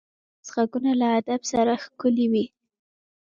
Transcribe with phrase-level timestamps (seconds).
[0.03, 2.45] د مجلس غږونه له ادب سره ښکلي وي